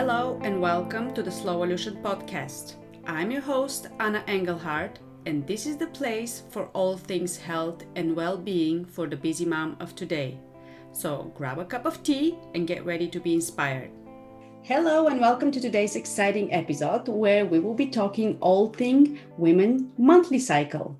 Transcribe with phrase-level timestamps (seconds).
[0.00, 2.76] Hello and welcome to the Slowolution podcast.
[3.06, 8.16] I'm your host, Anna Engelhardt, and this is the place for all things health and
[8.16, 10.40] well being for the busy mom of today.
[10.90, 13.90] So grab a cup of tea and get ready to be inspired.
[14.62, 19.92] Hello and welcome to today's exciting episode where we will be talking all thing women
[19.98, 20.98] monthly cycle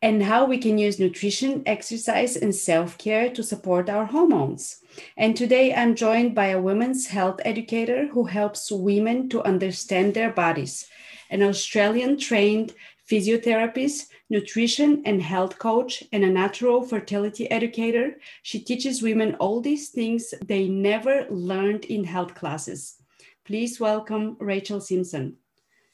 [0.00, 4.78] and how we can use nutrition, exercise, and self care to support our hormones.
[5.16, 10.32] And today I'm joined by a women's health educator who helps women to understand their
[10.32, 10.86] bodies,
[11.30, 12.74] an Australian trained
[13.10, 18.16] physiotherapist, nutrition and health coach, and a natural fertility educator.
[18.42, 22.96] She teaches women all these things they never learned in health classes.
[23.44, 25.36] Please welcome Rachel Simpson.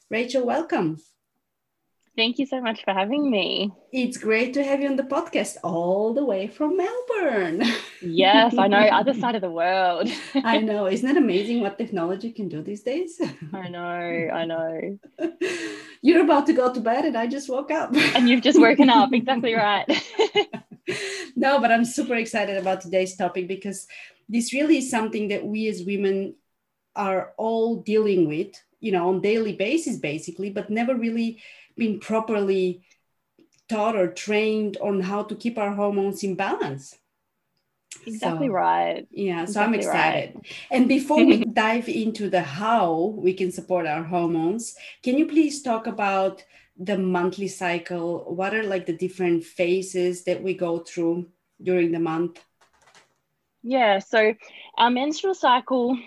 [0.09, 0.97] Rachel, welcome.
[2.19, 3.71] Thank you so much for having me.
[3.93, 7.63] It's great to have you on the podcast all the way from Melbourne.
[8.01, 10.09] Yes, I know, other side of the world.
[10.35, 10.87] I know.
[10.87, 13.21] Isn't it amazing what technology can do these days?
[13.53, 13.79] I know,
[14.33, 14.99] I know.
[16.01, 17.95] You're about to go to bed and I just woke up.
[17.95, 19.87] And you've just woken up, exactly right.
[21.37, 23.87] no, but I'm super excited about today's topic because
[24.27, 26.35] this really is something that we as women
[26.97, 31.41] are all dealing with, you know, on daily basis basically, but never really
[31.79, 32.83] been properly
[33.69, 36.97] taught or trained on how to keep our hormones in balance.
[38.05, 39.07] Exactly so, right.
[39.11, 40.35] Yeah, so I'm excited.
[40.35, 40.45] Right.
[40.71, 45.61] And before we dive into the how we can support our hormones, can you please
[45.61, 46.43] talk about
[46.77, 48.33] the monthly cycle?
[48.33, 51.27] What are like the different phases that we go through
[51.61, 52.39] during the month?
[53.63, 54.33] Yeah, so
[54.77, 55.97] our menstrual cycle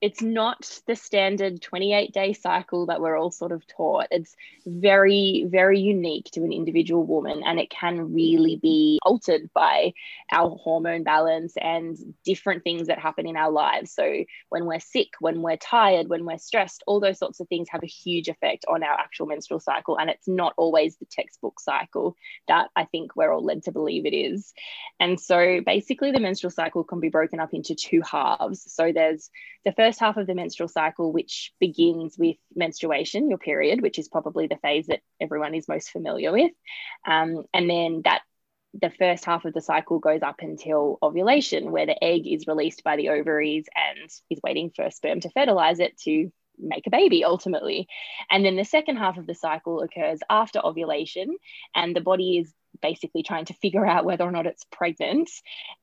[0.00, 4.06] it's not the standard 28 day cycle that we're all sort of taught.
[4.10, 4.34] It's
[4.66, 9.92] very, very unique to an individual woman, and it can really be altered by
[10.30, 13.92] our hormone balance and different things that happen in our lives.
[13.92, 17.68] So, when we're sick, when we're tired, when we're stressed, all those sorts of things
[17.70, 19.98] have a huge effect on our actual menstrual cycle.
[19.98, 22.16] And it's not always the textbook cycle
[22.46, 24.52] that I think we're all led to believe it is.
[25.00, 28.64] And so, basically, the menstrual cycle can be broken up into two halves.
[28.72, 29.30] So, there's
[29.68, 34.08] the first half of the menstrual cycle, which begins with menstruation, your period, which is
[34.08, 36.52] probably the phase that everyone is most familiar with.
[37.06, 38.22] Um, and then that
[38.72, 42.82] the first half of the cycle goes up until ovulation, where the egg is released
[42.82, 47.22] by the ovaries and is waiting for sperm to fertilize it to make a baby
[47.22, 47.88] ultimately.
[48.30, 51.36] And then the second half of the cycle occurs after ovulation,
[51.74, 52.50] and the body is
[52.80, 55.28] basically trying to figure out whether or not it's pregnant.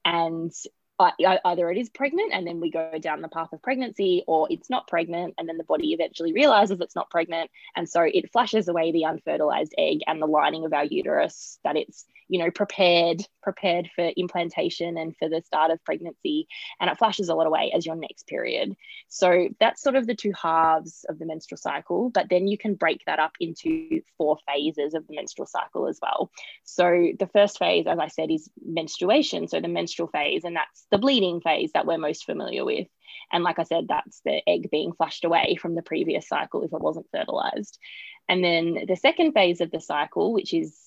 [0.03, 0.51] And
[0.99, 4.69] either it is pregnant and then we go down the path of pregnancy or it's
[4.69, 7.49] not pregnant and then the body eventually realizes it's not pregnant.
[7.75, 11.75] And so it flushes away the unfertilized egg and the lining of our uterus that
[11.75, 16.47] it's you know prepared prepared for implantation and for the start of pregnancy.
[16.79, 18.75] And it flashes a lot away as your next period.
[19.09, 22.75] So that's sort of the two halves of the menstrual cycle but then you can
[22.75, 26.31] break that up into four phases of the menstrual cycle as well.
[26.63, 29.47] So the first phase as i said is menstruation.
[29.47, 32.87] So the menstrual phase and that's the bleeding phase that we're most familiar with
[33.31, 36.73] and like I said, that's the egg being flushed away from the previous cycle if
[36.73, 37.79] it wasn't fertilized.
[38.27, 40.77] And then the second phase of the cycle, which is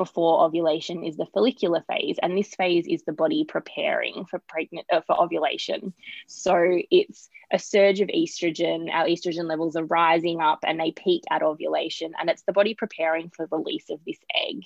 [0.00, 4.86] before ovulation is the follicular phase and this phase is the body preparing for pregnant
[4.90, 5.92] uh, for ovulation.
[6.26, 8.90] So it's a surge of estrogen.
[8.90, 12.72] Our estrogen levels are rising up and they peak at ovulation and it's the body
[12.72, 14.64] preparing for release of this egg.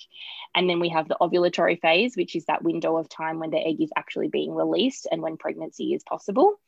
[0.55, 3.59] And then we have the ovulatory phase which is that window of time when the
[3.59, 6.61] egg is actually being released and when pregnancy is possible.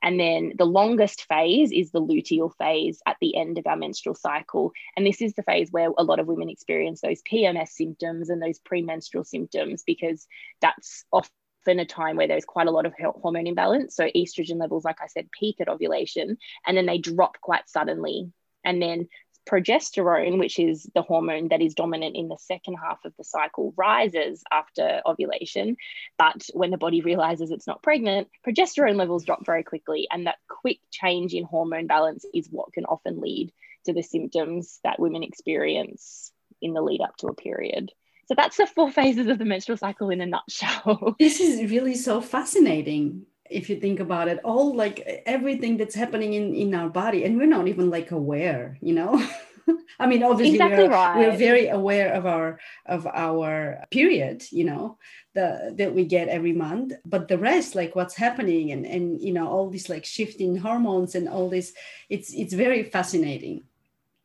[0.00, 4.14] And then the longest phase is the luteal phase at the end of our menstrual
[4.14, 4.70] cycle.
[4.96, 8.30] And this is the phase where a lot of women experience those pms symptoms symptoms
[8.30, 10.26] and those premenstrual symptoms because
[10.60, 11.30] that's often
[11.78, 13.96] a time where there's quite a lot of hormone imbalance.
[13.96, 16.36] So estrogen levels, like I said, peak at ovulation
[16.66, 18.32] and then they drop quite suddenly.
[18.64, 19.08] And then
[19.48, 23.74] progesterone, which is the hormone that is dominant in the second half of the cycle,
[23.76, 25.76] rises after ovulation.
[26.16, 30.06] But when the body realizes it's not pregnant, progesterone levels drop very quickly.
[30.10, 33.52] And that quick change in hormone balance is what can often lead
[33.86, 36.32] to the symptoms that women experience
[36.62, 37.90] in the lead up to a period.
[38.26, 41.16] So that's the four phases of the menstrual cycle in a nutshell.
[41.18, 44.38] This is really so fascinating if you think about it.
[44.44, 48.78] All like everything that's happening in, in our body, and we're not even like aware,
[48.80, 49.22] you know?
[49.98, 51.16] I mean, obviously exactly we're, right.
[51.18, 54.98] we're very aware of our of our period, you know,
[55.34, 56.94] the that we get every month.
[57.04, 61.14] But the rest, like what's happening and and you know, all these like shifting hormones
[61.14, 61.72] and all this,
[62.08, 63.64] it's it's very fascinating.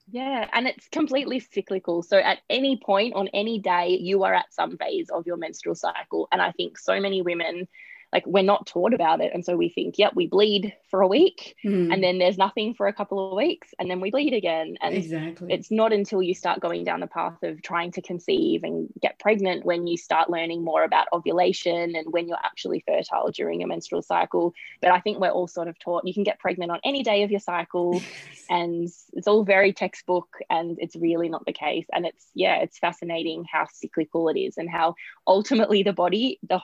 [0.10, 2.02] Yeah, and it's completely cyclical.
[2.02, 5.76] So at any point on any day, you are at some phase of your menstrual
[5.76, 6.30] cycle.
[6.32, 7.68] And I think so many women,
[8.18, 9.32] like we're not taught about it.
[9.32, 11.94] And so we think yep we bleed for a week Mm.
[11.94, 14.76] and then there's nothing for a couple of weeks and then we bleed again.
[14.82, 15.54] And exactly.
[15.54, 19.20] it's not until you start going down the path of trying to conceive and get
[19.20, 23.70] pregnant when you start learning more about ovulation and when you're actually fertile during your
[23.70, 24.54] menstrual cycle.
[24.82, 27.24] But i think we're all sort of taught you can get pregnant on any day
[27.24, 28.02] of your cycle.
[28.50, 31.86] And it's all very textbook and it's really not the case.
[31.94, 34.96] And it's yeah it's fascinating how cyclical it is and how
[35.28, 36.60] ultimately the body the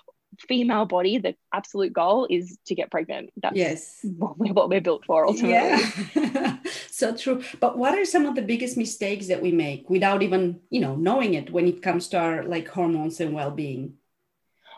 [0.48, 4.00] female body the absolute goal is to get pregnant that's yes.
[4.18, 6.58] what we're, what we're built for ultimately Yeah,
[6.92, 7.44] so true.
[7.60, 10.96] But what are some of the biggest mistakes that we make without even, you know,
[10.96, 13.96] knowing it when it comes to our like hormones and well-being?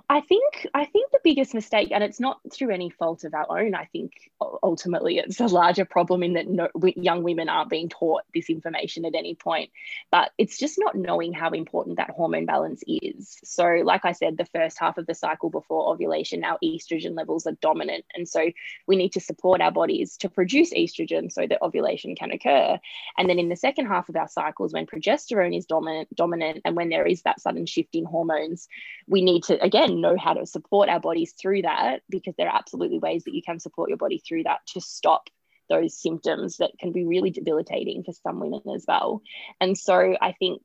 [0.08, 3.60] I think I think the biggest mistake, and it's not through any fault of our
[3.60, 3.74] own.
[3.74, 4.32] I think
[4.62, 9.06] ultimately it's a larger problem in that no, young women aren't being taught this information
[9.06, 9.72] at any point.
[10.12, 13.38] But it's just not knowing how important that hormone balance is.
[13.44, 17.48] So, like I said, the first half of the cycle before ovulation, our estrogen levels
[17.48, 18.52] are dominant, and so
[18.86, 22.78] we need to support our bodies to produce estrogen so that ovulation can occur.
[23.18, 26.76] And then in the second half of our cycles, when progesterone is dominant, dominant, and
[26.76, 28.68] when there is that sudden shift in hormones,
[29.08, 32.58] we need to again know how to support our bodies through that because there are
[32.58, 35.30] absolutely ways that you can support your body through that to stop
[35.70, 39.22] those symptoms that can be really debilitating for some women as well.
[39.60, 40.62] And so I think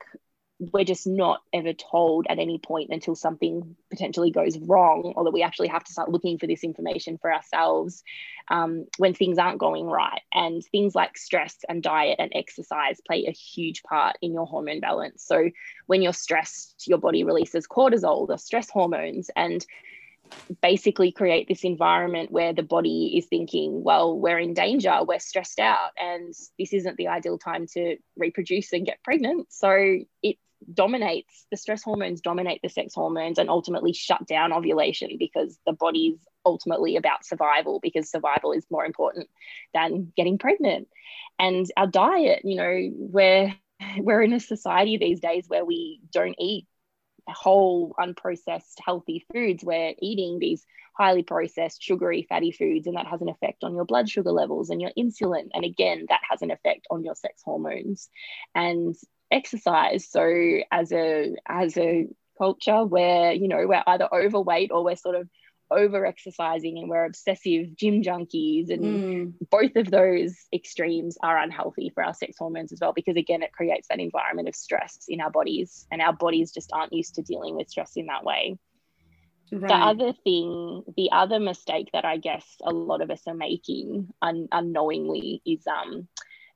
[0.72, 5.32] we're just not ever told at any point until something potentially goes wrong or that
[5.32, 8.04] we actually have to start looking for this information for ourselves
[8.50, 10.20] um, when things aren't going right.
[10.32, 14.80] And things like stress and diet and exercise play a huge part in your hormone
[14.80, 15.24] balance.
[15.24, 15.50] So
[15.86, 19.64] when you're stressed, your body releases cortisol, the stress hormones, and
[20.60, 25.58] basically create this environment where the body is thinking, well, we're in danger, we're stressed
[25.58, 29.46] out, and this isn't the ideal time to reproduce and get pregnant.
[29.50, 30.36] So it
[30.72, 35.72] dominates the stress hormones dominate the sex hormones and ultimately shut down ovulation because the
[35.72, 39.28] body's ultimately about survival because survival is more important
[39.74, 40.88] than getting pregnant.
[41.38, 43.54] And our diet you know we're
[43.98, 46.66] we're in a society these days where we don't eat
[47.28, 49.64] whole unprocessed healthy foods.
[49.64, 50.64] We're eating these
[50.96, 54.70] highly processed sugary fatty foods and that has an effect on your blood sugar levels
[54.70, 55.48] and your insulin.
[55.54, 58.08] And again that has an effect on your sex hormones.
[58.54, 58.94] And
[59.30, 60.08] exercise.
[60.10, 60.22] So
[60.70, 62.06] as a as a
[62.38, 65.28] culture where you know we're either overweight or we're sort of
[65.70, 71.90] over exercising and we're obsessive gym junkies and Mm, both of those extremes are unhealthy
[71.94, 75.20] for our sex hormones as well because again it creates that environment of stress in
[75.20, 78.56] our bodies and our bodies just aren't used to dealing with stress in that way.
[79.52, 79.62] Right.
[79.68, 84.08] the other thing the other mistake that i guess a lot of us are making
[84.22, 86.08] un- unknowingly is um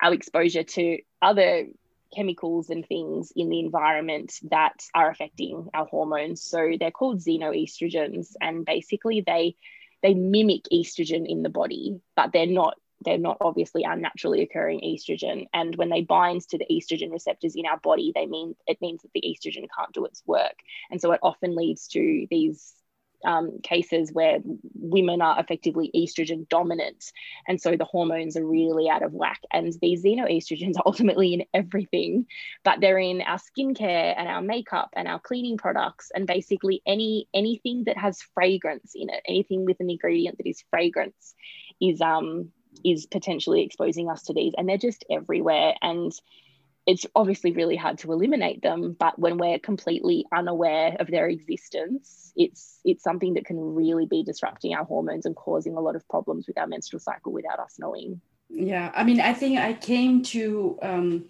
[0.03, 1.67] our exposure to other
[2.15, 6.43] chemicals and things in the environment that are affecting our hormones.
[6.43, 9.57] So they're called xenoestrogens and basically they
[10.03, 12.75] they mimic estrogen in the body but they're not
[13.05, 15.47] they're not obviously our naturally occurring estrogen.
[15.53, 19.03] And when they bind to the estrogen receptors in our body they mean it means
[19.03, 20.57] that the estrogen can't do its work.
[20.91, 22.75] And so it often leads to these
[23.25, 24.39] um, cases where
[24.75, 27.13] women are effectively estrogen dominant.
[27.47, 29.41] And so the hormones are really out of whack.
[29.53, 32.27] And these xenoestrogens are ultimately in everything
[32.65, 37.29] but they're in our skincare and our makeup and our cleaning products and basically any
[37.35, 41.35] anything that has fragrance in it anything with an ingredient that is fragrance
[41.81, 42.51] is um
[42.85, 44.55] is potentially exposing us to these.
[44.57, 45.75] And they're just everywhere.
[45.83, 46.13] And
[46.87, 52.33] it's obviously really hard to eliminate them but when we're completely unaware of their existence
[52.37, 56.07] it's it's something that can really be disrupting our hormones and causing a lot of
[56.09, 58.21] problems with our menstrual cycle without us knowing.
[58.49, 61.25] Yeah i mean i think i came to um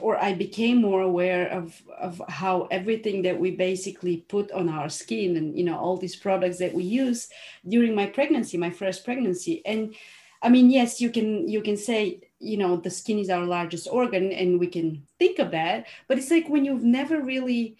[0.00, 4.88] or i became more aware of of how everything that we basically put on our
[4.88, 7.28] skin and you know all these products that we use
[7.68, 9.62] during my pregnancy my first pregnancy.
[9.64, 9.94] And
[10.42, 13.88] i mean yes you can you can say you know the skin is our largest
[13.90, 17.76] organ and we can think of that but it's like when you've never really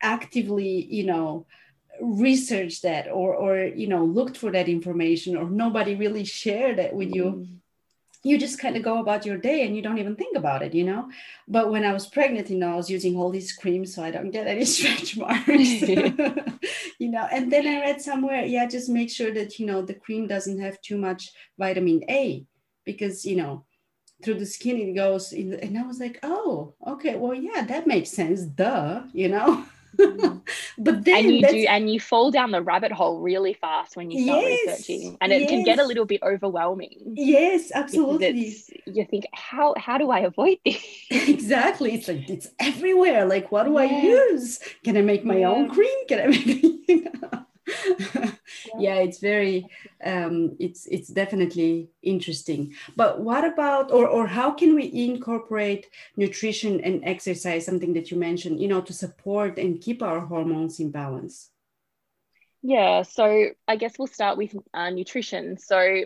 [0.00, 1.46] actively you know
[2.00, 6.94] researched that or or you know looked for that information or nobody really shared it
[6.94, 7.58] with you Mm.
[8.24, 10.74] you just kind of go about your day and you don't even think about it,
[10.74, 11.10] you know.
[11.48, 14.12] But when I was pregnant, you know, I was using all these creams so I
[14.12, 15.48] don't get any stretch marks,
[17.02, 17.26] you know.
[17.32, 20.60] And then I read somewhere, yeah, just make sure that you know the cream doesn't
[20.60, 22.46] have too much vitamin A
[22.84, 23.64] because you know
[24.22, 25.32] through the skin it goes.
[25.32, 29.64] In, and I was like, oh, okay, well, yeah, that makes sense, duh, you know.
[29.98, 30.40] Mm.
[30.78, 34.10] but then and you do and you fall down the rabbit hole really fast when
[34.10, 38.56] you start Yes, researching and it can get a little bit overwhelming yes, absolutely.
[38.86, 43.64] you think how how do i avoid this exactly it's like it's everywhere like what
[43.64, 46.46] do i use can i make my own cream can i make
[46.88, 47.44] you know?
[48.78, 49.66] yeah it's very
[50.04, 52.74] um, it's it's definitely interesting.
[52.96, 58.16] But what about or or how can we incorporate nutrition and exercise something that you
[58.16, 61.50] mentioned you know to support and keep our hormones in balance?
[62.62, 65.56] Yeah so i guess we'll start with uh, nutrition.
[65.58, 66.04] So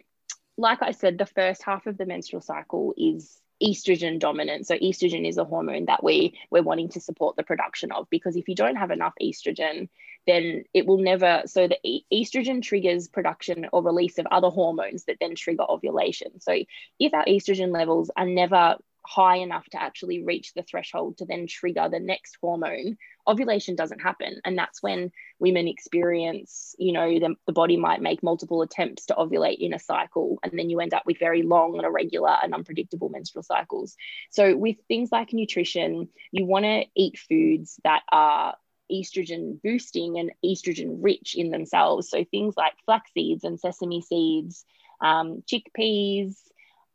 [0.59, 4.67] like i said the first half of the menstrual cycle is estrogen dominant.
[4.67, 8.37] So estrogen is a hormone that we we're wanting to support the production of because
[8.37, 9.89] if you don't have enough estrogen,
[10.27, 11.43] then it will never.
[11.47, 16.41] So the estrogen triggers production or release of other hormones that then trigger ovulation.
[16.41, 16.53] So
[16.99, 21.47] if our estrogen levels are never high enough to actually reach the threshold to then
[21.47, 22.97] trigger the next hormone,
[23.27, 24.41] ovulation doesn't happen.
[24.45, 29.15] And that's when women experience, you know, the, the body might make multiple attempts to
[29.15, 30.39] ovulate in a cycle.
[30.43, 33.97] And then you end up with very long and irregular and unpredictable menstrual cycles.
[34.31, 38.57] So, with things like nutrition, you want to eat foods that are
[38.91, 42.11] estrogen boosting and estrogen rich in themselves.
[42.11, 44.65] So, things like flax seeds and sesame seeds,
[45.01, 46.37] um, chickpeas,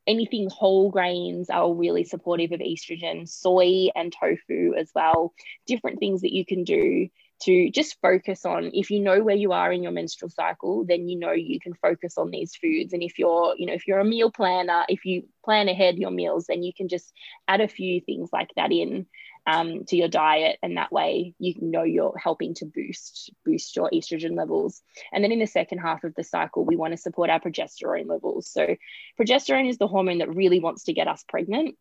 [0.07, 5.33] anything whole grains are really supportive of estrogen, soy and tofu as well.
[5.67, 7.09] Different things that you can do
[7.41, 11.09] to just focus on if you know where you are in your menstrual cycle then
[11.09, 13.99] you know you can focus on these foods and if you're you know if you're
[13.99, 17.11] a meal planner if you plan ahead your meals then you can just
[17.47, 19.07] add a few things like that in
[19.47, 23.89] um, to your diet and that way you know you're helping to boost boost your
[23.91, 24.81] estrogen levels.
[25.11, 28.07] And then in the second half of the cycle we want to support our progesterone
[28.07, 28.47] levels.
[28.51, 28.75] So
[29.19, 31.75] progesterone is the hormone that really wants to get us pregnant.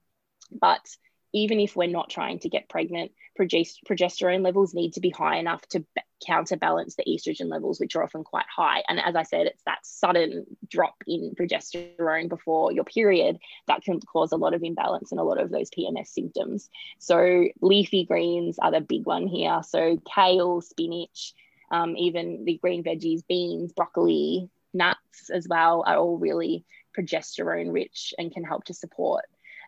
[0.51, 0.85] But
[1.33, 5.67] even if we're not trying to get pregnant, progesterone levels need to be high enough
[5.69, 5.85] to
[6.27, 8.83] counterbalance the estrogen levels, which are often quite high.
[8.89, 14.01] And as I said, it's that sudden drop in progesterone before your period that can
[14.01, 16.69] cause a lot of imbalance and a lot of those PMS symptoms.
[16.99, 19.61] So, leafy greens are the big one here.
[19.67, 21.35] So, kale, spinach,
[21.71, 26.65] um, even the green veggies, beans, broccoli, nuts as well are all really
[26.97, 29.25] progesterone rich and can help to support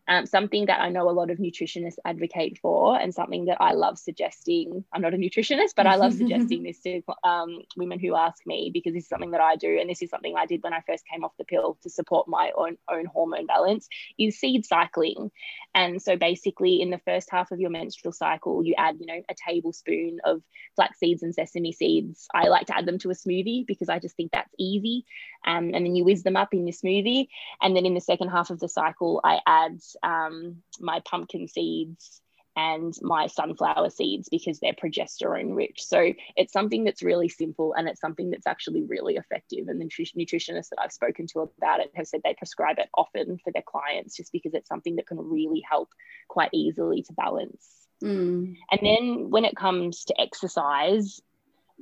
[0.08, 3.72] um, something that I know a lot of nutritionists advocate for, and something that I
[3.72, 4.84] love suggesting.
[4.92, 8.70] I'm not a nutritionist, but I love suggesting this to um, women who ask me
[8.72, 10.80] because this is something that I do, and this is something I did when I
[10.86, 13.88] first came off the pill to support my own own hormone balance.
[14.18, 15.30] Is seed cycling,
[15.74, 19.22] and so basically in the first half of your menstrual cycle, you add you know
[19.28, 20.42] a tablespoon of
[20.74, 22.26] flax seeds and sesame seeds.
[22.34, 25.04] I like to add them to a smoothie because I just think that's easy,
[25.46, 27.28] um, and then you whiz them up in your smoothie,
[27.60, 32.22] and then in the second half of the cycle, I add um, my pumpkin seeds
[32.54, 35.84] and my sunflower seeds because they're progesterone rich.
[35.84, 39.68] So it's something that's really simple and it's something that's actually really effective.
[39.68, 43.38] And the nutritionists that I've spoken to about it have said they prescribe it often
[43.42, 45.90] for their clients just because it's something that can really help
[46.28, 47.66] quite easily to balance.
[48.02, 48.56] Mm.
[48.70, 51.22] And then when it comes to exercise,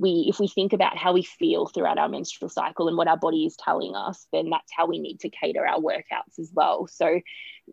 [0.01, 3.17] we if we think about how we feel throughout our menstrual cycle and what our
[3.17, 6.87] body is telling us then that's how we need to cater our workouts as well
[6.87, 7.21] so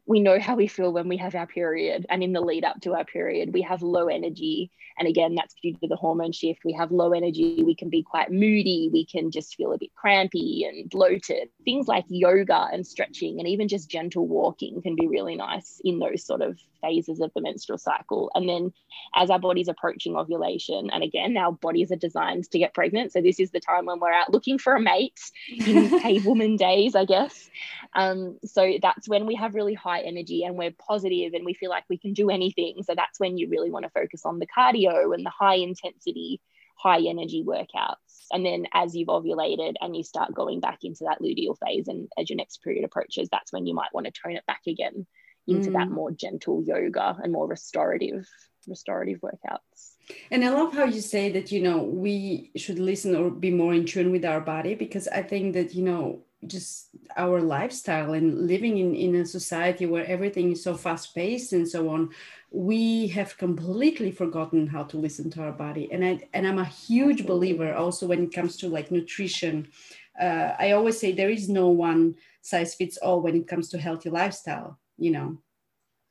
[0.05, 2.79] we know how we feel when we have our period and in the lead up
[2.81, 4.71] to our period we have low energy.
[4.99, 6.61] And again that's due to the hormone shift.
[6.65, 7.61] We have low energy.
[7.63, 8.89] We can be quite moody.
[8.91, 11.49] We can just feel a bit crampy and bloated.
[11.65, 15.99] Things like yoga and stretching and even just gentle walking can be really nice in
[15.99, 18.31] those sort of phases of the menstrual cycle.
[18.35, 18.73] And then
[19.15, 23.13] as our body's approaching ovulation and again our bodies are designed to get pregnant.
[23.13, 26.55] So this is the time when we're out looking for a mate in cave woman
[26.55, 27.49] days i guess.
[27.93, 31.69] Um, so that's when we have really high energy and we're positive and we feel
[31.69, 32.83] like we can do anything.
[32.83, 36.41] So that's when you really want to focus on the cardio and the high intensity,
[36.75, 37.95] high energy workouts.
[38.31, 42.09] And then as you've ovulated and you start going back into that luteal phase and
[42.19, 45.07] as your next period approaches, that's when you might want to tone it back again
[45.47, 45.73] into mm.
[45.73, 48.27] that more gentle yoga and more restorative
[48.67, 49.93] restorative workouts.
[50.29, 53.73] And I love how you say that, you know, we should listen or be more
[53.73, 56.86] in tune with our body because I think that, you know, just
[57.17, 61.67] our lifestyle and living in, in a society where everything is so fast paced and
[61.67, 62.09] so on
[62.51, 65.89] we have completely forgotten how to listen to our body.
[65.91, 69.67] And i and i'm a huge believer also when it comes to like nutrition.
[70.19, 73.77] Uh, i always say there is no one size fits all when it comes to
[73.77, 75.37] healthy lifestyle you know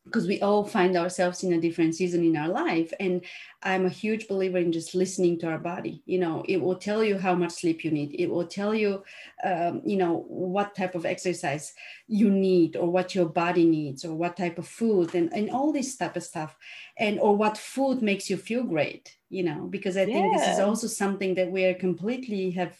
[0.06, 3.24] because we all find ourselves in a different season in our life and
[3.64, 6.02] i'm a huge believer in just listening to our body.
[6.06, 8.14] You know it will tell you how much sleep you need.
[8.18, 9.02] It will tell you
[9.44, 11.74] um, you know what type of exercise
[12.06, 15.72] you need or what your body needs or what type of food and, and all
[15.72, 16.56] this type of stuff
[16.98, 20.60] and or what food makes you feel great you know because i think this is
[20.60, 22.76] also something that we are completely have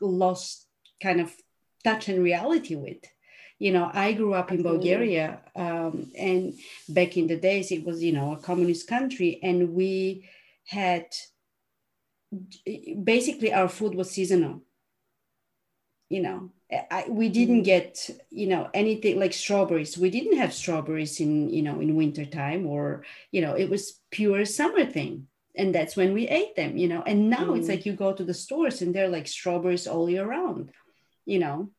[0.00, 0.66] lost
[1.02, 1.34] kind of
[1.84, 3.02] touch and reality with
[3.58, 6.54] you know i grew up in bulgaria um, and
[6.88, 10.28] back in the days it was you know a communist country and we
[10.66, 11.06] had
[13.02, 14.62] basically our food was seasonal.
[16.08, 16.50] You know
[16.90, 17.64] I, we didn't mm.
[17.64, 19.98] get you know anything like strawberries.
[19.98, 24.00] We didn't have strawberries in you know in winter time or you know it was
[24.10, 27.02] pure summer thing and that's when we ate them you know.
[27.02, 27.58] And now mm.
[27.58, 30.70] it's like you go to the stores and they're like strawberries all year round
[31.24, 31.70] you know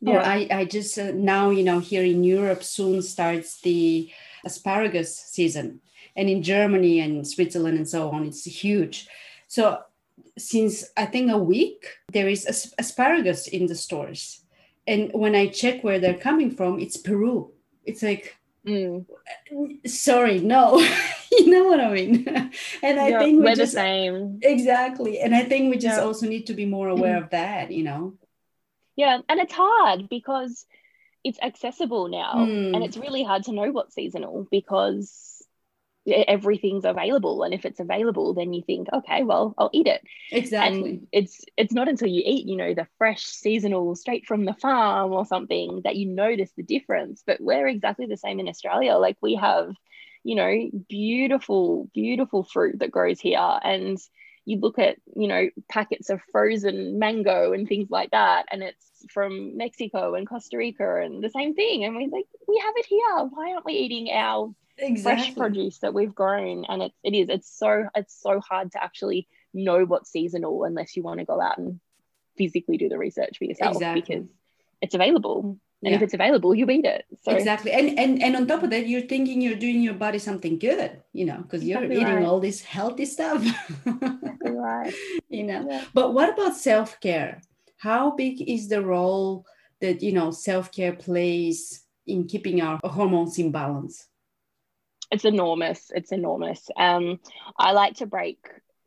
[0.00, 0.14] yeah.
[0.14, 4.10] or i i just uh, now you know here in europe soon starts the
[4.44, 5.80] asparagus season
[6.16, 9.08] and in germany and switzerland and so on it's huge
[9.48, 9.80] so
[10.38, 14.42] since I think a week, there is asparagus in the stores.
[14.86, 17.52] And when I check where they're coming from, it's Peru.
[17.84, 18.36] It's like,
[18.66, 19.04] mm.
[19.86, 20.78] sorry, no,
[21.32, 22.26] you know what I mean.
[22.82, 24.38] and I think we're just, the same.
[24.42, 25.20] Exactly.
[25.20, 28.14] And I think we just also need to be more aware of that, you know.
[28.96, 30.66] Yeah, and it's hard because
[31.22, 32.74] it's accessible now, mm.
[32.74, 35.36] and it's really hard to know what's seasonal because
[36.06, 40.02] everything's available and if it's available then you think okay well i'll eat it.
[40.30, 40.90] Exactly.
[40.90, 44.54] and it's it's not until you eat you know the fresh seasonal straight from the
[44.54, 48.94] farm or something that you notice the difference but we're exactly the same in australia.
[48.94, 49.74] Like we have
[50.22, 53.98] you know beautiful beautiful fruit that grows here and
[54.46, 58.86] you look at you know packets of frozen mango and things like that and it's
[59.10, 62.86] from mexico and costa rica and the same thing and we're like we have it
[62.86, 65.24] here why aren't we eating our exactly.
[65.24, 68.82] fresh produce that we've grown and it, it is it's so it's so hard to
[68.82, 71.80] actually know what's seasonal unless you want to go out and
[72.38, 74.00] physically do the research for yourself exactly.
[74.00, 74.28] because
[74.80, 75.96] it's available and yeah.
[75.96, 78.86] if it's available you eat it so exactly and and and on top of that
[78.86, 82.24] you're thinking you're doing your body something good you know because you're exactly eating right.
[82.24, 83.44] all this healthy stuff
[83.86, 84.94] exactly right
[85.28, 85.84] you know yeah.
[85.94, 87.40] but what about self-care
[87.78, 89.44] how big is the role
[89.80, 94.06] that you know self-care plays in keeping our hormones in balance
[95.10, 95.90] it's enormous.
[95.94, 96.68] It's enormous.
[96.76, 97.20] Um,
[97.58, 98.38] I like to break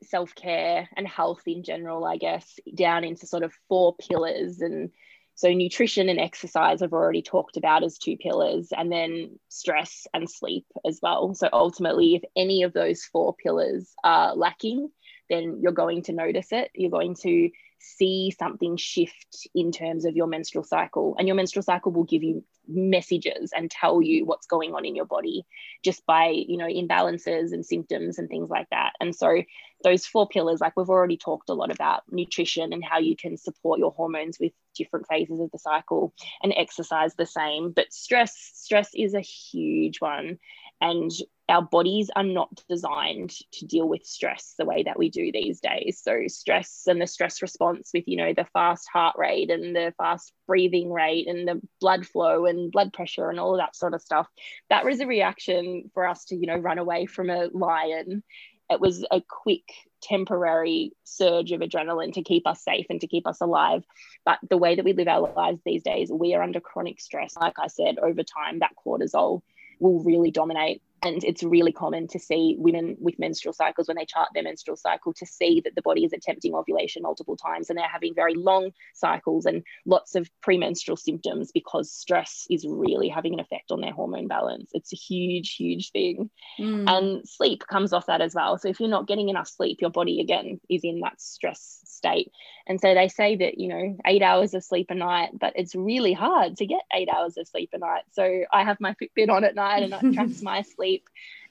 [0.04, 4.60] self care and health in general, I guess, down into sort of four pillars.
[4.62, 4.92] And
[5.40, 10.30] so, nutrition and exercise, I've already talked about as two pillars, and then stress and
[10.30, 11.34] sleep as well.
[11.34, 14.90] So, ultimately, if any of those four pillars are lacking,
[15.30, 16.72] then you're going to notice it.
[16.76, 21.64] You're going to see something shift in terms of your menstrual cycle and your menstrual
[21.64, 25.46] cycle will give you messages and tell you what's going on in your body
[25.84, 29.42] just by you know imbalances and symptoms and things like that and so
[29.84, 33.38] those four pillars like we've already talked a lot about nutrition and how you can
[33.38, 37.72] support your hormones with different phases of the cycle and exercise the same.
[37.72, 40.40] But stress stress is a huge one.
[40.82, 41.12] And
[41.50, 45.60] our bodies are not designed to deal with stress the way that we do these
[45.60, 46.00] days.
[46.02, 49.94] So stress and the stress response with you know the fast heart rate and the
[49.98, 53.94] fast breathing rate and the blood flow and blood pressure and all of that sort
[53.94, 54.28] of stuff
[54.70, 58.24] that was a reaction for us to you know run away from a lion.
[58.70, 59.66] It was a quick
[60.02, 63.84] temporary surge of adrenaline to keep us safe and to keep us alive.
[64.26, 67.36] But the way that we live our lives these days we are under chronic stress.
[67.40, 69.42] Like i said over time that cortisol
[69.80, 74.06] will really dominate and it's really common to see women with menstrual cycles when they
[74.06, 77.78] chart their menstrual cycle to see that the body is attempting ovulation multiple times and
[77.78, 83.34] they're having very long cycles and lots of premenstrual symptoms because stress is really having
[83.34, 84.72] an effect on their hormone balance.
[84.74, 86.30] It's a huge, huge thing.
[86.60, 86.90] Mm.
[86.90, 88.58] And sleep comes off that as well.
[88.58, 92.32] So if you're not getting enough sleep, your body again is in that stress state.
[92.68, 95.76] And so they say that, you know, eight hours of sleep a night, but it's
[95.76, 98.04] really hard to get eight hours of sleep a night.
[98.12, 100.89] So I have my Fitbit on at night and it tracks my sleep.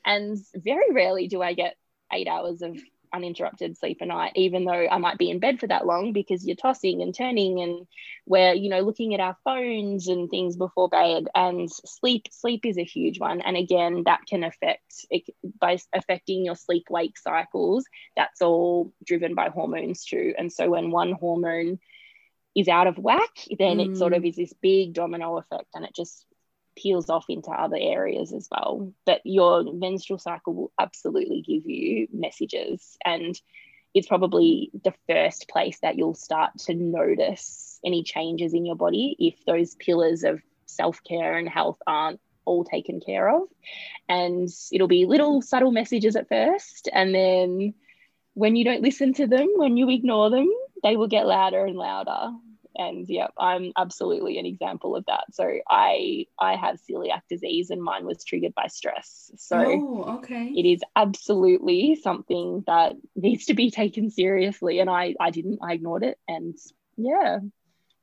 [0.04, 1.76] And very rarely do I get
[2.12, 2.78] eight hours of
[3.12, 6.46] uninterrupted sleep a night, even though I might be in bed for that long because
[6.46, 7.86] you're tossing and turning and
[8.26, 11.28] we're, you know, looking at our phones and things before bed.
[11.34, 13.40] And sleep, sleep is a huge one.
[13.40, 15.24] And again, that can affect it
[15.58, 17.84] by affecting your sleep wake cycles.
[18.16, 20.34] That's all driven by hormones too.
[20.36, 21.78] And so when one hormone
[22.54, 23.92] is out of whack, then mm.
[23.92, 24.28] it sort of mm.
[24.28, 26.24] is this big domino effect and it just
[26.80, 28.92] peels off into other areas as well.
[29.04, 32.96] But your menstrual cycle will absolutely give you messages.
[33.04, 33.38] And
[33.94, 39.16] it's probably the first place that you'll start to notice any changes in your body
[39.18, 43.42] if those pillars of self care and health aren't all taken care of.
[44.08, 46.88] And it'll be little subtle messages at first.
[46.92, 47.74] And then
[48.34, 50.48] when you don't listen to them, when you ignore them,
[50.82, 52.30] they will get louder and louder
[52.78, 55.24] and yeah i'm absolutely an example of that.
[55.32, 59.30] So i i have celiac disease and mine was triggered by stress.
[59.36, 60.46] So oh, okay.
[60.56, 64.80] it is absolutely something that needs to be taken seriously.
[64.80, 66.18] And i i didn't i ignored it.
[66.26, 66.56] And
[66.96, 67.40] yeah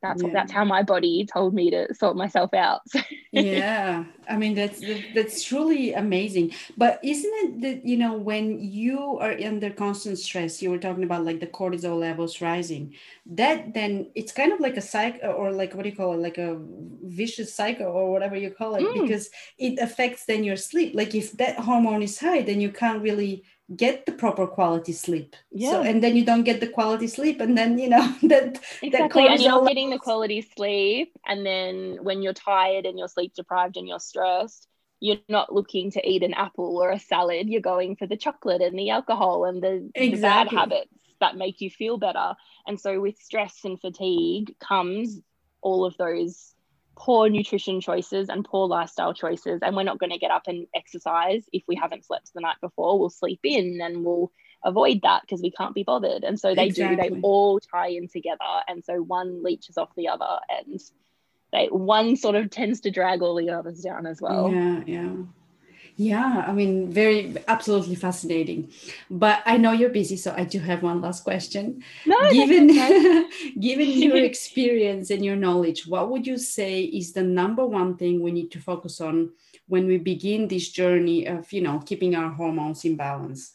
[0.01, 0.29] that's yeah.
[0.33, 2.81] that's how my body told me to sort myself out
[3.35, 4.03] yeah.
[4.27, 4.81] I mean that's
[5.13, 6.53] that's truly amazing.
[6.77, 11.03] But isn't it that you know when you are under constant stress you were talking
[11.03, 12.93] about like the cortisol levels rising
[13.27, 16.17] that then it's kind of like a cycle or like what do you call it?
[16.17, 16.57] Like a
[17.03, 19.01] vicious cycle or whatever you call it mm.
[19.01, 20.95] because it affects then your sleep.
[20.95, 23.43] Like if that hormone is high then you can't really
[23.75, 25.35] get the proper quality sleep.
[25.51, 25.71] Yeah.
[25.71, 29.23] So and then you don't get the quality sleep, and then you know that exactly,
[29.23, 33.07] that and you're not getting the quality sleep, and then when you're tired and you're
[33.07, 34.67] sleep deprived and you're stressed,
[34.99, 37.47] you're not looking to eat an apple or a salad.
[37.49, 40.15] You're going for the chocolate and the alcohol and the, exactly.
[40.15, 42.35] the bad habits that make you feel better.
[42.67, 45.21] And so with stress and fatigue comes
[45.61, 46.54] all of those
[46.95, 50.67] poor nutrition choices and poor lifestyle choices and we're not going to get up and
[50.73, 52.97] exercise if we haven't slept the night before.
[52.99, 54.31] We'll sleep in and we'll
[54.63, 56.23] avoid that because we can't be bothered.
[56.23, 57.09] And so they exactly.
[57.09, 60.79] do they all tie in together and so one leeches off the other and
[61.51, 64.51] they one sort of tends to drag all the others down as well.
[64.51, 65.15] Yeah yeah
[65.97, 68.71] yeah, I mean, very absolutely fascinating.
[69.09, 71.83] But I know you're busy, so I do have one last question.
[72.05, 72.67] No, given
[73.59, 78.21] given your experience and your knowledge, what would you say is the number one thing
[78.21, 79.31] we need to focus on
[79.67, 83.53] when we begin this journey of, you know, keeping our hormones in balance?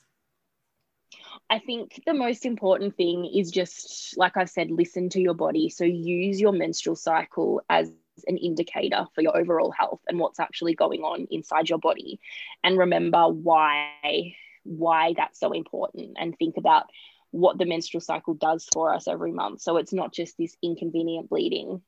[1.51, 5.69] I think the most important thing is just, like I've said, listen to your body.
[5.69, 7.91] So use your menstrual cycle as
[8.27, 12.21] an indicator for your overall health and what's actually going on inside your body.
[12.65, 16.85] And remember why why that's so important and think about
[17.31, 19.63] what the menstrual cycle does for us every month.
[19.63, 21.81] So it's not just this inconvenient bleeding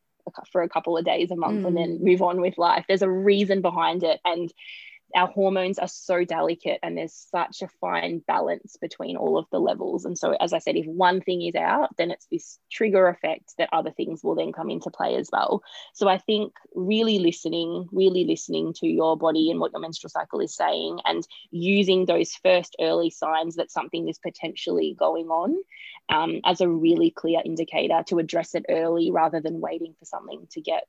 [0.50, 1.66] for a couple of days a month mm.
[1.66, 2.84] and then move on with life.
[2.86, 4.20] There's a reason behind it.
[4.24, 4.52] And
[5.14, 9.58] our hormones are so delicate and there's such a fine balance between all of the
[9.58, 10.04] levels.
[10.04, 13.54] And so, as I said, if one thing is out, then it's this trigger effect
[13.58, 15.62] that other things will then come into play as well.
[15.94, 20.40] So, I think really listening, really listening to your body and what your menstrual cycle
[20.40, 25.56] is saying, and using those first early signs that something is potentially going on
[26.08, 30.46] um, as a really clear indicator to address it early rather than waiting for something
[30.52, 30.84] to get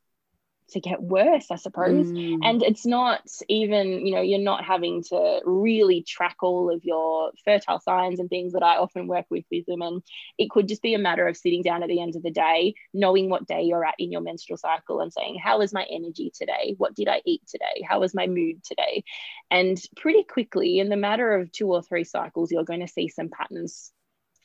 [0.70, 2.08] to get worse, I suppose.
[2.08, 2.40] Mm.
[2.44, 7.32] And it's not even, you know, you're not having to really track all of your
[7.44, 10.02] fertile signs and things that I often work with with women.
[10.38, 12.76] It could just be a matter of sitting down at the end of the day,
[12.94, 16.32] knowing what day you're at in your menstrual cycle and saying, How is my energy
[16.34, 16.76] today?
[16.78, 17.84] What did I eat today?
[17.88, 19.04] How was my mood today?
[19.52, 23.08] And pretty quickly, in the matter of two or three cycles, you're going to see
[23.08, 23.92] some patterns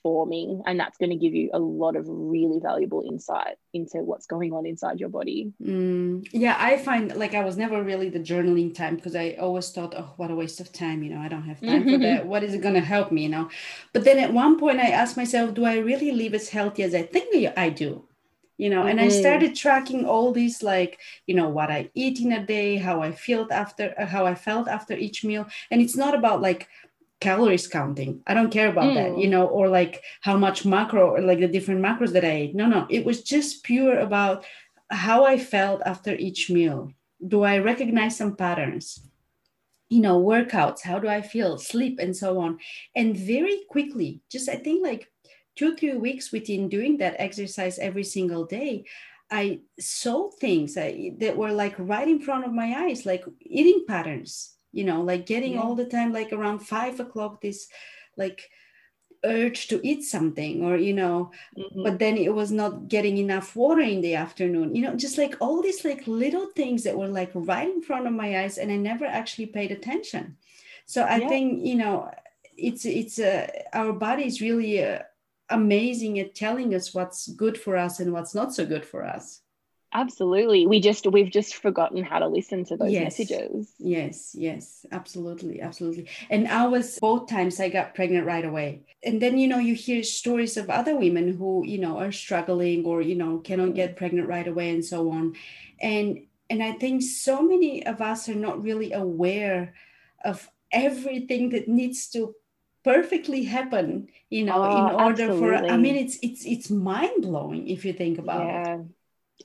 [0.03, 4.27] forming and that's going to give you a lot of really valuable insight into what's
[4.27, 5.53] going on inside your body.
[5.63, 9.71] Mm, yeah i find like i was never really the journaling time because i always
[9.71, 12.27] thought oh what a waste of time you know i don't have time for that.
[12.33, 13.49] What is it going to help me you know?
[13.93, 16.95] But then at one point i asked myself do i really live as healthy as
[16.95, 18.05] i think i do?
[18.57, 19.09] You know and mm-hmm.
[19.09, 23.01] i started tracking all these like you know what i eat in a day how
[23.03, 25.47] i felt after how i felt after each meal.
[25.71, 26.69] And it's not about like
[27.21, 28.23] calories counting.
[28.27, 28.95] I don't care about mm.
[28.95, 32.31] that, you know, or like how much macro or like the different macros that I
[32.31, 32.55] ate.
[32.55, 34.45] No, no, it was just pure about
[34.91, 36.93] how I felt after each meal.
[37.27, 39.01] Do I recognize some patterns?
[39.89, 42.59] You know, workouts, how do I feel, sleep, and so on.
[42.95, 45.11] And very quickly, just I think like
[45.57, 48.85] two, three weeks within doing that exercise every single day,
[49.31, 54.58] I saw things that were like right in front of my eyes, like eating patterns
[54.73, 55.61] you know like getting yeah.
[55.61, 57.69] all the time like around five o'clock this
[58.17, 58.51] like
[59.25, 61.83] urge to eat something or you know mm-hmm.
[61.83, 65.37] but then it was not getting enough water in the afternoon you know just like
[65.41, 68.71] all these like little things that were like right in front of my eyes and
[68.71, 70.37] i never actually paid attention
[70.87, 71.29] so i yeah.
[71.29, 72.09] think you know
[72.57, 75.01] it's it's uh, our body is really uh,
[75.51, 79.41] amazing at telling us what's good for us and what's not so good for us
[79.93, 80.67] Absolutely.
[80.67, 83.05] We just we've just forgotten how to listen to those yes.
[83.05, 83.73] messages.
[83.79, 86.09] Yes, yes, absolutely, absolutely.
[86.29, 88.83] And I was both times I got pregnant right away.
[89.03, 92.85] And then you know you hear stories of other women who, you know, are struggling
[92.85, 95.35] or, you know, cannot get pregnant right away and so on.
[95.81, 99.75] And and I think so many of us are not really aware
[100.23, 102.35] of everything that needs to
[102.85, 105.69] perfectly happen you know oh, in order absolutely.
[105.69, 108.75] for i mean it's it's it's mind-blowing if you think about yeah.
[108.77, 108.81] it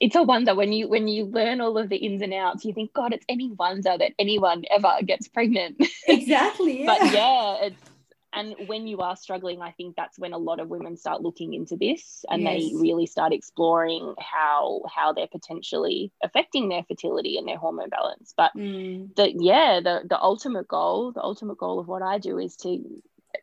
[0.00, 2.72] it's a wonder when you when you learn all of the ins and outs you
[2.72, 5.76] think god it's any wonder that anyone ever gets pregnant
[6.08, 6.86] exactly yeah.
[6.86, 7.90] but yeah it's
[8.36, 11.54] and when you are struggling i think that's when a lot of women start looking
[11.54, 12.52] into this and yes.
[12.52, 18.34] they really start exploring how how they're potentially affecting their fertility and their hormone balance
[18.36, 19.14] but mm.
[19.16, 22.82] the yeah the the ultimate goal the ultimate goal of what i do is to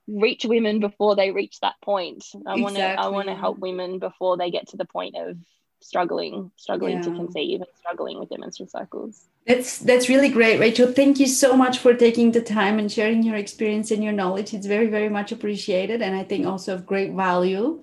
[0.07, 3.99] reach women before they reach that point i want to i want to help women
[3.99, 5.37] before they get to the point of
[5.81, 7.03] struggling, struggling yeah.
[7.03, 9.25] to conceive and struggling with their menstrual cycles.
[9.47, 10.91] That's that's really great, Rachel.
[10.91, 14.53] Thank you so much for taking the time and sharing your experience and your knowledge.
[14.53, 17.81] It's very, very much appreciated, and I think also of great value.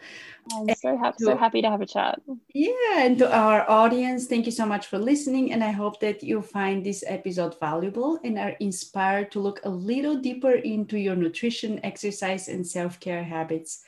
[0.52, 2.20] I'm so happy, so happy to have a chat.
[2.54, 5.52] Yeah, and to our audience, thank you so much for listening.
[5.52, 9.68] And I hope that you find this episode valuable and are inspired to look a
[9.68, 13.84] little deeper into your nutrition, exercise, and self care habits.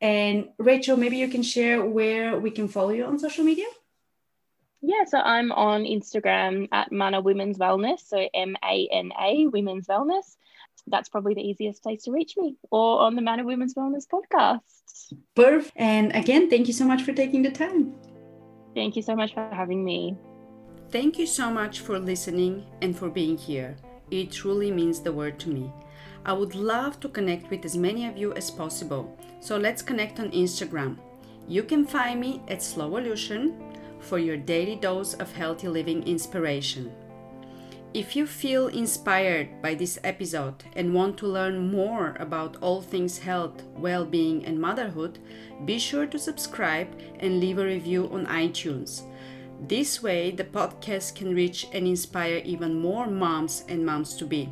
[0.00, 3.66] And Rachel, maybe you can share where we can follow you on social media.
[4.82, 9.86] Yeah, so I'm on Instagram at Mana Women's Wellness, so M A N A Women's
[9.86, 10.36] Wellness.
[10.86, 15.14] That's probably the easiest place to reach me, or on the Mana Women's Wellness podcast.
[15.34, 15.72] Perfect.
[15.76, 17.94] And again, thank you so much for taking the time.
[18.74, 20.18] Thank you so much for having me.
[20.90, 23.76] Thank you so much for listening and for being here.
[24.10, 25.72] It truly means the world to me.
[26.26, 29.16] I would love to connect with as many of you as possible.
[29.40, 30.96] So let's connect on Instagram.
[31.46, 33.54] You can find me at Slowolution
[34.00, 36.90] for your daily dose of healthy living inspiration.
[37.92, 43.18] If you feel inspired by this episode and want to learn more about all things
[43.18, 45.18] health, well being, and motherhood,
[45.64, 46.88] be sure to subscribe
[47.20, 49.02] and leave a review on iTunes.
[49.60, 54.48] This way, the podcast can reach and inspire even more moms and moms to be.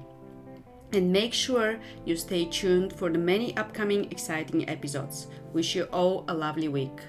[0.93, 5.29] And make sure you stay tuned for the many upcoming exciting episodes.
[5.55, 7.01] Wish you all a lovely week.